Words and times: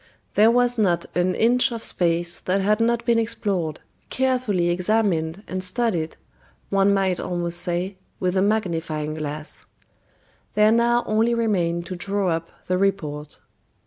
There 0.33 0.49
was 0.49 0.79
not 0.79 1.05
an 1.13 1.35
inch 1.35 1.71
of 1.71 1.83
space 1.83 2.39
that 2.39 2.59
had 2.59 2.79
not 2.79 3.05
been 3.05 3.19
explored, 3.19 3.81
carefully 4.09 4.71
examined 4.71 5.43
and 5.47 5.63
studied, 5.63 6.17
one 6.71 6.91
might 6.91 7.19
almost 7.19 7.59
say, 7.61 7.97
with 8.19 8.35
a 8.35 8.41
magnifying 8.41 9.13
glass. 9.13 9.67
There 10.55 10.71
now 10.71 11.03
only 11.05 11.35
remained 11.35 11.85
to 11.85 11.95
draw 11.95 12.29
up 12.31 12.49
the 12.65 12.79
report. 12.79 13.41